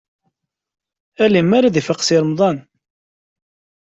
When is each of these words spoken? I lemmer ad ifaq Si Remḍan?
I 1.23 1.25
lemmer 1.29 1.63
ad 1.63 1.79
ifaq 1.81 2.01
Si 2.03 2.17
Remḍan? 2.23 2.57